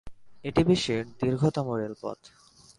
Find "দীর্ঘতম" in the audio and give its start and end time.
1.19-1.67